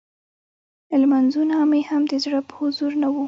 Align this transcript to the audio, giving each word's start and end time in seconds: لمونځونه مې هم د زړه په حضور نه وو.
لمونځونه 1.01 1.55
مې 1.71 1.81
هم 1.89 2.03
د 2.11 2.13
زړه 2.23 2.39
په 2.47 2.53
حضور 2.59 2.91
نه 3.01 3.07
وو. 3.11 3.19